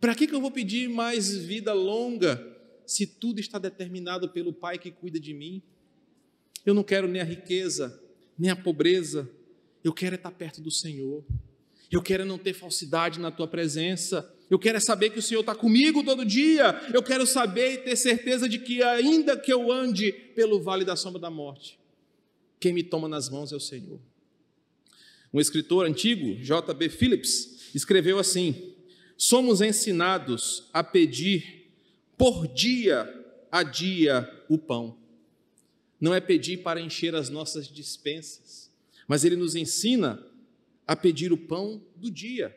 [0.00, 2.46] Para que, que eu vou pedir mais vida longa
[2.86, 5.62] se tudo está determinado pelo Pai que cuida de mim?
[6.64, 8.02] Eu não quero nem a riqueza,
[8.38, 9.28] nem a pobreza,
[9.82, 11.24] eu quero é estar perto do Senhor.
[11.90, 14.32] Eu quero é não ter falsidade na tua presença.
[14.50, 16.78] Eu quero é saber que o Senhor está comigo todo dia.
[16.92, 20.96] Eu quero saber e ter certeza de que, ainda que eu ande pelo vale da
[20.96, 21.78] sombra da morte,
[22.58, 24.00] quem me toma nas mãos é o Senhor.
[25.32, 26.88] Um escritor antigo, J.B.
[26.88, 28.74] Phillips, escreveu assim:
[29.16, 31.70] Somos ensinados a pedir
[32.18, 33.08] por dia
[33.52, 34.98] a dia o pão.
[36.00, 38.68] Não é pedir para encher as nossas dispensas,
[39.06, 40.20] mas ele nos ensina
[40.86, 42.56] a pedir o pão do dia,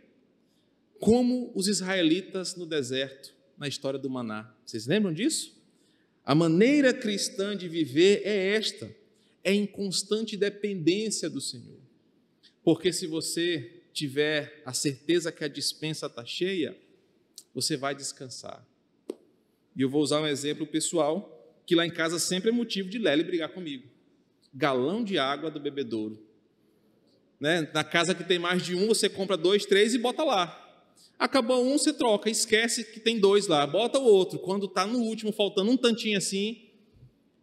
[0.99, 4.53] como os israelitas no deserto, na história do maná.
[4.65, 5.53] Vocês lembram disso?
[6.25, 8.93] A maneira cristã de viver é esta:
[9.43, 11.79] é em constante dependência do Senhor.
[12.63, 16.75] Porque se você tiver a certeza que a dispensa está cheia,
[17.53, 18.65] você vai descansar.
[19.75, 21.29] E eu vou usar um exemplo pessoal,
[21.65, 23.88] que lá em casa sempre é motivo de Lely brigar comigo.
[24.53, 26.19] Galão de água do bebedouro.
[27.39, 27.69] Né?
[27.73, 30.62] Na casa que tem mais de um, você compra dois, três e bota lá.
[31.17, 34.39] Acabou um, você troca, esquece que tem dois lá, bota o outro.
[34.39, 36.61] Quando está no último, faltando um tantinho assim,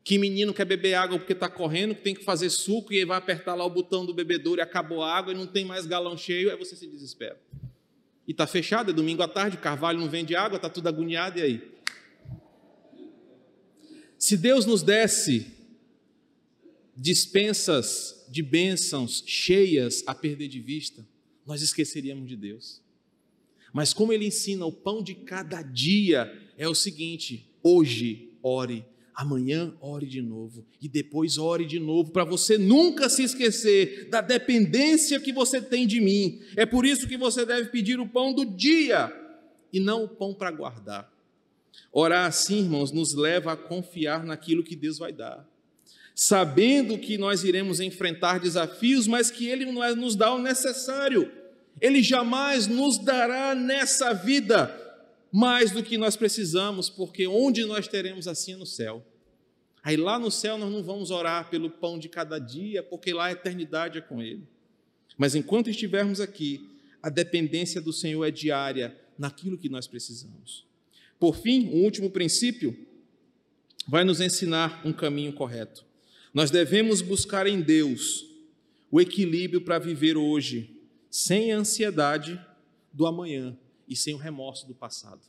[0.05, 3.05] que menino quer beber água porque está correndo, que tem que fazer suco e aí
[3.05, 5.87] vai apertar lá o botão do bebedouro e acabou a água e não tem mais
[5.87, 7.41] galão cheio, aí você se desespera.
[8.27, 11.43] E está fechado, é domingo à tarde, Carvalho não vende água, está tudo agoniado, e
[11.43, 11.71] aí?
[14.19, 15.47] Se Deus nos desse
[16.97, 21.07] dispensas de bênçãos cheias a perder de vista,
[21.47, 22.83] nós esqueceríamos de Deus.
[23.73, 28.85] Mas como Ele ensina o pão de cada dia, é o seguinte: hoje ore
[29.21, 34.23] Amanhã ore de novo e depois ore de novo para você nunca se esquecer da
[34.23, 36.41] dependência que você tem de mim.
[36.57, 39.13] É por isso que você deve pedir o pão do dia
[39.71, 41.13] e não o pão para guardar.
[41.93, 45.47] Orar assim, irmãos, nos leva a confiar naquilo que Deus vai dar.
[46.15, 51.31] Sabendo que nós iremos enfrentar desafios, mas que Ele nos dá o necessário.
[51.81, 54.77] Ele jamais nos dará nessa vida
[55.33, 59.05] mais do que nós precisamos, porque onde nós teremos assim é no céu.
[59.83, 63.27] Aí lá no céu nós não vamos orar pelo pão de cada dia, porque lá
[63.27, 64.47] a eternidade é com Ele.
[65.17, 66.69] Mas enquanto estivermos aqui,
[67.03, 70.67] a dependência do Senhor é diária naquilo que nós precisamos.
[71.19, 72.77] Por fim, o último princípio
[73.87, 75.85] vai nos ensinar um caminho correto.
[76.33, 78.27] Nós devemos buscar em Deus
[78.91, 80.80] o equilíbrio para viver hoje,
[81.11, 82.41] sem a ansiedade
[82.93, 83.57] do amanhã
[83.89, 85.21] e sem o remorso do passado.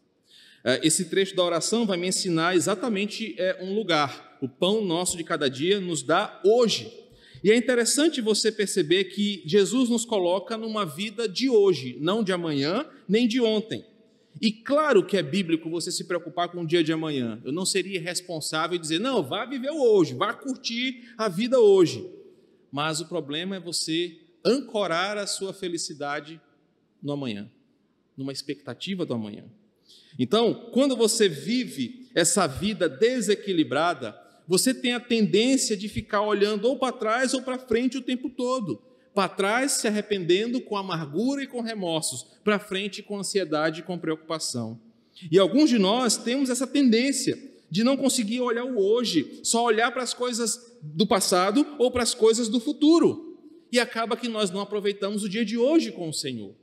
[0.64, 4.38] É, esse trecho da oração vai me ensinar exatamente é, um lugar.
[4.42, 6.92] O pão nosso de cada dia nos dá hoje.
[7.44, 12.32] E é interessante você perceber que Jesus nos coloca numa vida de hoje, não de
[12.32, 13.84] amanhã, nem de ontem.
[14.40, 17.42] E claro que é bíblico você se preocupar com o dia de amanhã.
[17.44, 22.08] Eu não seria responsável dizer, não, vá viver hoje, vá curtir a vida hoje.
[22.72, 26.40] Mas o problema é você ancorar a sua felicidade
[27.02, 27.50] no amanhã,
[28.16, 29.46] numa expectativa do amanhã.
[30.18, 34.16] Então, quando você vive essa vida desequilibrada,
[34.48, 38.30] você tem a tendência de ficar olhando ou para trás ou para frente o tempo
[38.30, 38.82] todo.
[39.14, 43.98] Para trás se arrependendo com amargura e com remorsos, para frente com ansiedade e com
[43.98, 44.80] preocupação.
[45.30, 47.38] E alguns de nós temos essa tendência
[47.70, 52.04] de não conseguir olhar o hoje, só olhar para as coisas do passado ou para
[52.04, 53.31] as coisas do futuro.
[53.72, 56.56] E acaba que nós não aproveitamos o dia de hoje com o Senhor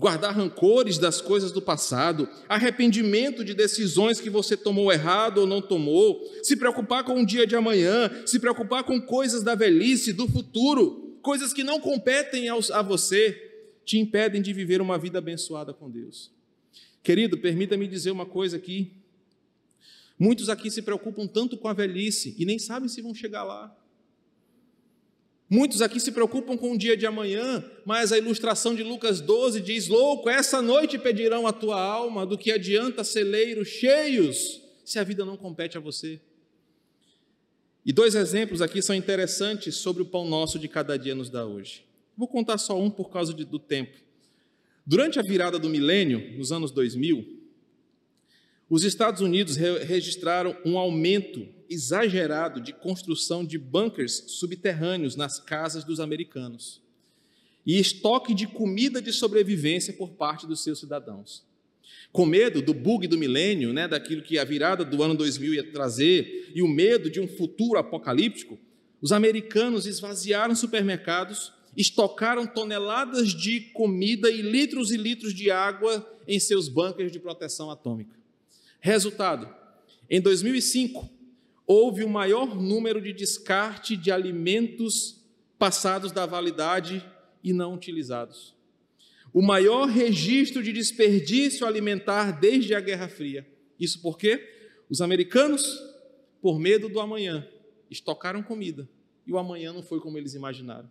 [0.00, 5.60] guardar rancores das coisas do passado, arrependimento de decisões que você tomou errado ou não
[5.60, 10.26] tomou, se preocupar com o dia de amanhã, se preocupar com coisas da velhice, do
[10.26, 13.30] futuro, coisas que não competem a você,
[13.84, 16.32] te impedem de viver uma vida abençoada com Deus.
[17.02, 18.94] Querido, permita-me dizer uma coisa aqui.
[20.18, 23.76] Muitos aqui se preocupam tanto com a velhice e nem sabem se vão chegar lá.
[25.52, 29.60] Muitos aqui se preocupam com o dia de amanhã, mas a ilustração de Lucas 12
[29.60, 35.02] diz: Louco, essa noite pedirão a tua alma, do que adianta celeiros cheios, se a
[35.02, 36.20] vida não compete a você.
[37.84, 41.44] E dois exemplos aqui são interessantes sobre o pão nosso de cada dia nos dá
[41.44, 41.84] hoje.
[42.16, 43.98] Vou contar só um por causa de, do tempo.
[44.86, 47.26] Durante a virada do milênio, nos anos 2000,
[48.68, 55.84] os Estados Unidos re registraram um aumento exagerado de construção de bunkers subterrâneos nas casas
[55.84, 56.82] dos americanos
[57.64, 61.44] e estoque de comida de sobrevivência por parte dos seus cidadãos.
[62.12, 65.70] Com medo do bug do milênio, né, daquilo que a virada do ano 2000 ia
[65.70, 68.58] trazer, e o medo de um futuro apocalíptico,
[69.00, 76.40] os americanos esvaziaram supermercados, estocaram toneladas de comida e litros e litros de água em
[76.40, 78.16] seus bunkers de proteção atômica.
[78.80, 79.48] Resultado:
[80.08, 81.08] em 2005,
[81.72, 85.22] houve o maior número de descarte de alimentos
[85.56, 87.08] passados da validade
[87.44, 88.56] e não utilizados.
[89.32, 93.46] O maior registro de desperdício alimentar desde a Guerra Fria.
[93.78, 94.52] Isso porque
[94.88, 95.80] os americanos,
[96.42, 97.48] por medo do amanhã,
[97.88, 98.90] estocaram comida
[99.24, 100.90] e o amanhã não foi como eles imaginaram.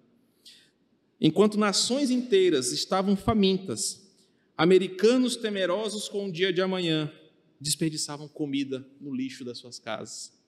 [1.19, 4.09] Enquanto nações inteiras estavam famintas,
[4.57, 7.11] americanos temerosos com o dia de amanhã
[7.59, 10.38] desperdiçavam comida no lixo das suas casas.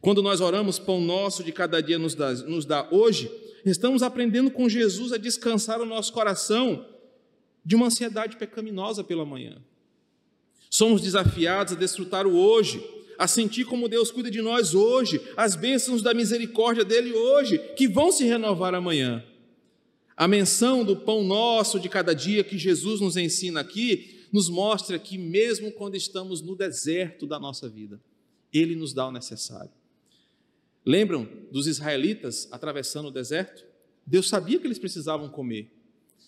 [0.00, 3.30] Quando nós oramos, pão nosso de cada dia nos dá, nos dá hoje,
[3.64, 6.86] estamos aprendendo com Jesus a descansar o nosso coração
[7.64, 9.62] de uma ansiedade pecaminosa pela manhã.
[10.70, 12.82] Somos desafiados a desfrutar o hoje,
[13.18, 17.86] a sentir como Deus cuida de nós hoje, as bênçãos da misericórdia dele hoje, que
[17.86, 19.22] vão se renovar amanhã.
[20.16, 24.98] A menção do pão nosso de cada dia que Jesus nos ensina aqui nos mostra
[24.98, 28.00] que, mesmo quando estamos no deserto da nossa vida,
[28.52, 29.72] Ele nos dá o necessário.
[30.84, 33.64] Lembram dos israelitas atravessando o deserto?
[34.06, 35.70] Deus sabia que eles precisavam comer,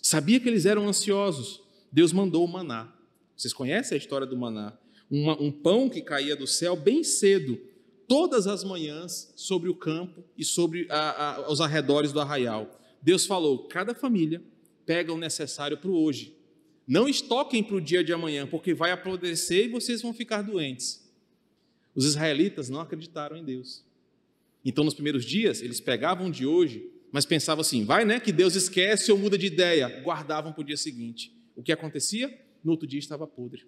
[0.00, 1.62] sabia que eles eram ansiosos.
[1.90, 2.92] Deus mandou o maná.
[3.36, 4.72] Vocês conhecem a história do maná?
[5.10, 7.60] Uma, um pão que caía do céu bem cedo,
[8.08, 12.80] todas as manhãs, sobre o campo e sobre a, a, os arredores do arraial.
[13.02, 14.42] Deus falou: cada família
[14.86, 16.36] pega o necessário para o hoje.
[16.86, 21.02] Não estoquem para o dia de amanhã, porque vai apodrecer e vocês vão ficar doentes.
[21.94, 23.84] Os israelitas não acreditaram em Deus.
[24.64, 28.20] Então, nos primeiros dias, eles pegavam de hoje, mas pensavam assim: vai, né?
[28.20, 30.02] Que Deus esquece ou muda de ideia.
[30.02, 31.32] Guardavam para o dia seguinte.
[31.56, 32.32] O que acontecia?
[32.64, 33.66] No outro dia estava podre.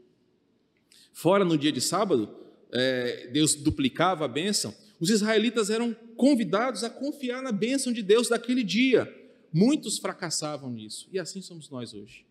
[1.13, 2.35] Fora no dia de sábado,
[2.73, 4.75] é, Deus duplicava a bênção.
[4.99, 9.13] Os israelitas eram convidados a confiar na bênção de Deus daquele dia.
[9.53, 11.09] Muitos fracassavam nisso.
[11.13, 12.25] E assim somos nós hoje.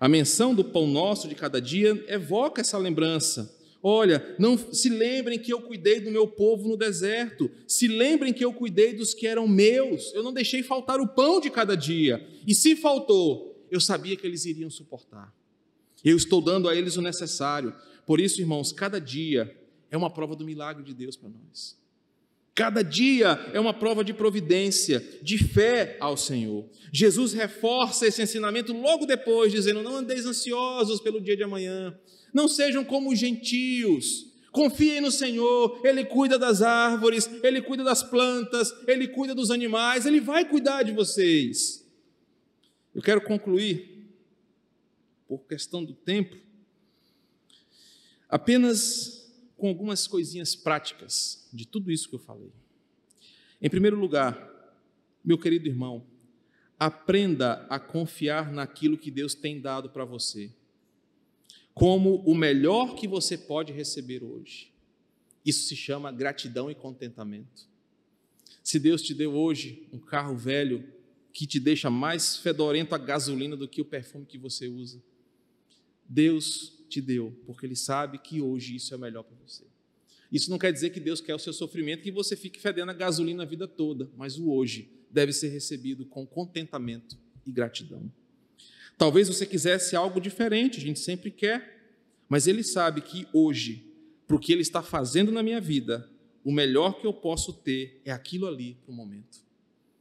[0.00, 3.57] A menção do pão nosso de cada dia evoca essa lembrança.
[3.82, 7.50] Olha, não se lembrem que eu cuidei do meu povo no deserto.
[7.66, 10.12] Se lembrem que eu cuidei dos que eram meus.
[10.14, 12.26] Eu não deixei faltar o pão de cada dia.
[12.46, 15.32] E se faltou, eu sabia que eles iriam suportar.
[16.04, 17.72] Eu estou dando a eles o necessário.
[18.06, 19.54] Por isso, irmãos, cada dia
[19.90, 21.78] é uma prova do milagre de Deus para nós.
[22.54, 26.68] Cada dia é uma prova de providência, de fé ao Senhor.
[26.92, 31.96] Jesus reforça esse ensinamento logo depois, dizendo: Não andeis ansiosos pelo dia de amanhã,
[32.32, 38.02] não sejam como os gentios, confiem no Senhor, Ele cuida das árvores, Ele cuida das
[38.02, 41.86] plantas, Ele cuida dos animais, Ele vai cuidar de vocês.
[42.94, 44.08] Eu quero concluir,
[45.26, 46.36] por questão do tempo,
[48.28, 52.52] apenas com algumas coisinhas práticas de tudo isso que eu falei.
[53.60, 54.48] Em primeiro lugar,
[55.24, 56.06] meu querido irmão,
[56.78, 60.50] aprenda a confiar naquilo que Deus tem dado para você.
[61.78, 64.72] Como o melhor que você pode receber hoje.
[65.46, 67.68] Isso se chama gratidão e contentamento.
[68.64, 70.84] Se Deus te deu hoje um carro velho
[71.32, 75.00] que te deixa mais fedorento a gasolina do que o perfume que você usa,
[76.08, 79.64] Deus te deu, porque Ele sabe que hoje isso é melhor para você.
[80.32, 82.94] Isso não quer dizer que Deus quer o seu sofrimento, que você fique fedendo a
[82.94, 87.16] gasolina a vida toda, mas o hoje deve ser recebido com contentamento
[87.46, 88.10] e gratidão.
[88.98, 91.94] Talvez você quisesse algo diferente, a gente sempre quer,
[92.28, 93.86] mas Ele sabe que hoje,
[94.26, 96.10] para o que Ele está fazendo na minha vida,
[96.44, 99.38] o melhor que eu posso ter é aquilo ali para o momento.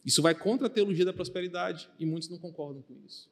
[0.04, 3.30] Isso vai contra a teologia da prosperidade e muitos não concordam com isso.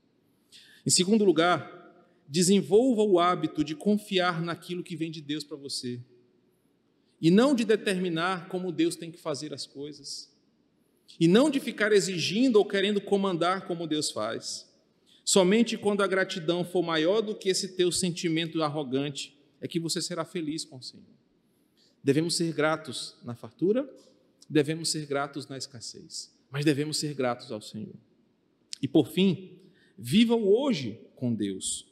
[0.86, 1.84] Em segundo lugar,
[2.28, 6.00] desenvolva o hábito de confiar naquilo que vem de Deus para você
[7.20, 10.32] e não de determinar como Deus tem que fazer as coisas
[11.20, 14.70] e não de ficar exigindo ou querendo comandar como Deus faz.
[15.26, 20.00] Somente quando a gratidão for maior do que esse teu sentimento arrogante é que você
[20.00, 21.04] será feliz com o Senhor.
[22.04, 23.90] Devemos ser gratos na fartura,
[24.48, 27.96] devemos ser gratos na escassez, mas devemos ser gratos ao Senhor.
[28.80, 29.58] E por fim,
[29.98, 31.88] viva o hoje com Deus.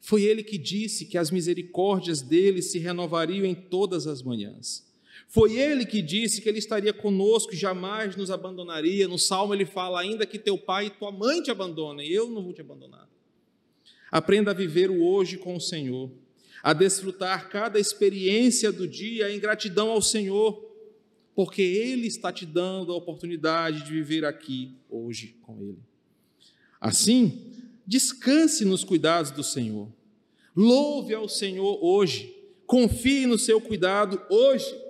[0.00, 4.91] Foi Ele que disse que as misericórdias dele se renovariam em todas as manhãs.
[5.28, 9.08] Foi ele que disse que ele estaria conosco, jamais nos abandonaria.
[9.08, 12.42] No Salmo ele fala: ainda que teu pai e tua mãe te abandonem, eu não
[12.42, 13.08] vou te abandonar.
[14.10, 16.10] Aprenda a viver o hoje com o Senhor,
[16.62, 20.70] a desfrutar cada experiência do dia em gratidão ao Senhor,
[21.34, 25.78] porque Ele está te dando a oportunidade de viver aqui hoje com Ele.
[26.78, 27.54] Assim,
[27.86, 29.88] descanse nos cuidados do Senhor,
[30.54, 34.81] louve ao Senhor hoje, confie no seu cuidado hoje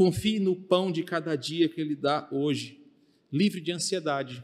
[0.00, 2.80] Confie no pão de cada dia que Ele dá hoje,
[3.30, 4.42] livre de ansiedade,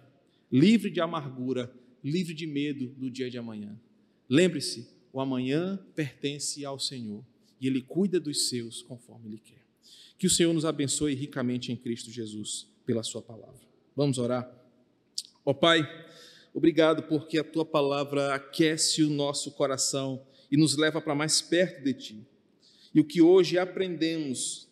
[0.52, 1.72] livre de amargura,
[2.04, 3.74] livre de medo do dia de amanhã.
[4.28, 7.24] Lembre-se, o amanhã pertence ao Senhor
[7.58, 9.64] e Ele cuida dos seus conforme Ele quer.
[10.18, 13.66] Que o Senhor nos abençoe ricamente em Cristo Jesus, pela Sua palavra.
[13.96, 14.46] Vamos orar?
[15.42, 15.88] Ó oh, Pai,
[16.52, 21.82] obrigado porque a Tua palavra aquece o nosso coração e nos leva para mais perto
[21.82, 22.26] de Ti.
[22.94, 24.65] E o que hoje aprendemos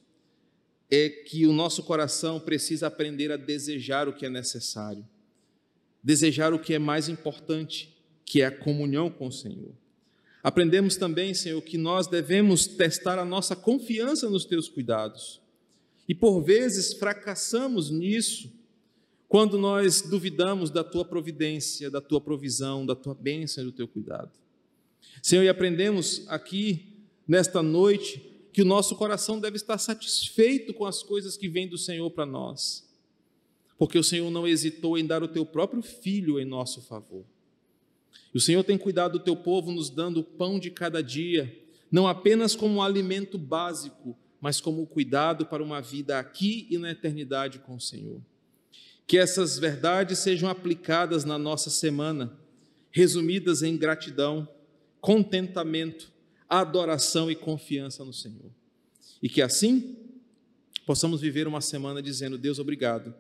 [0.91, 5.07] é que o nosso coração precisa aprender a desejar o que é necessário,
[6.03, 9.73] desejar o que é mais importante, que é a comunhão com o Senhor.
[10.43, 15.41] Aprendemos também, Senhor, que nós devemos testar a nossa confiança nos teus cuidados.
[16.07, 18.53] E por vezes fracassamos nisso,
[19.27, 23.89] quando nós duvidamos da tua providência, da tua provisão, da tua bênção e do teu
[23.89, 24.31] cuidado.
[25.23, 26.93] Senhor, e aprendemos aqui,
[27.27, 31.77] nesta noite, que o nosso coração deve estar satisfeito com as coisas que vêm do
[31.77, 32.89] Senhor para nós,
[33.77, 37.25] porque o Senhor não hesitou em dar o teu próprio filho em nosso favor.
[38.33, 41.53] E o Senhor tem cuidado do teu povo, nos dando o pão de cada dia,
[41.91, 46.93] não apenas como um alimento básico, mas como cuidado para uma vida aqui e na
[46.93, 48.21] eternidade com o Senhor.
[49.05, 52.39] Que essas verdades sejam aplicadas na nossa semana,
[52.93, 54.49] resumidas em gratidão,
[55.01, 56.14] contentamento,
[56.61, 58.51] adoração e confiança no Senhor.
[59.23, 59.97] E que assim
[60.87, 63.15] possamos viver uma semana dizendo: Deus, obrigado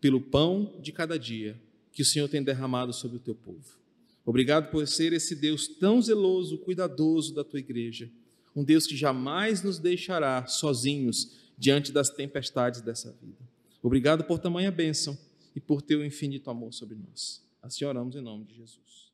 [0.00, 1.60] pelo pão de cada dia
[1.92, 3.76] que o Senhor tem derramado sobre o teu povo.
[4.24, 8.10] Obrigado por ser esse Deus tão zeloso, cuidadoso da tua igreja.
[8.54, 13.38] Um Deus que jamais nos deixará sozinhos diante das tempestades dessa vida.
[13.82, 15.16] Obrigado por tamanha bênção
[15.54, 17.40] e por teu infinito amor sobre nós.
[17.62, 19.05] Assim oramos em nome de Jesus.